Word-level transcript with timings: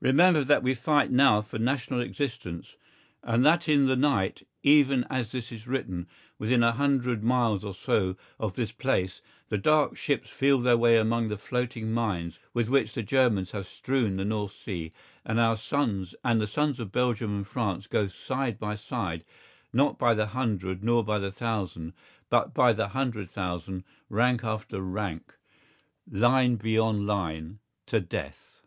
Remember 0.00 0.44
that 0.44 0.62
we 0.62 0.72
fight 0.72 1.10
now 1.10 1.42
for 1.42 1.58
national 1.58 1.98
existence, 2.00 2.76
and 3.24 3.44
that 3.44 3.68
in 3.68 3.86
the 3.86 3.96
night, 3.96 4.46
even 4.62 5.04
as 5.10 5.32
this 5.32 5.50
is 5.50 5.66
written, 5.66 6.06
within 6.38 6.62
a 6.62 6.70
hundred 6.70 7.24
miles 7.24 7.64
or 7.64 7.74
so 7.74 8.16
of 8.38 8.54
this 8.54 8.70
place, 8.70 9.20
the 9.48 9.58
dark 9.58 9.96
ships 9.96 10.30
feel 10.30 10.60
their 10.60 10.76
way 10.76 10.96
among 10.96 11.26
the 11.26 11.36
floating 11.36 11.90
mines 11.90 12.38
with 12.54 12.68
which 12.68 12.92
the 12.92 13.02
Germans 13.02 13.50
have 13.50 13.66
strewn 13.66 14.14
the 14.16 14.24
North 14.24 14.52
Sea, 14.52 14.92
and 15.24 15.40
our 15.40 15.56
sons 15.56 16.14
and 16.22 16.40
the 16.40 16.46
sons 16.46 16.78
of 16.78 16.92
Belgium 16.92 17.34
and 17.38 17.46
France 17.48 17.88
go 17.88 18.06
side 18.06 18.60
by 18.60 18.76
side, 18.76 19.24
not 19.72 19.98
by 19.98 20.14
the 20.14 20.26
hundred 20.26 20.84
nor 20.84 21.02
by 21.02 21.18
the 21.18 21.32
thousand, 21.32 21.94
but 22.30 22.54
by 22.54 22.72
the 22.72 22.90
hundred 22.90 23.28
thousand, 23.28 23.82
rank 24.08 24.44
after 24.44 24.80
rank, 24.80 25.36
line 26.08 26.54
beyond 26.54 27.08
line—to 27.08 27.98
death. 27.98 28.62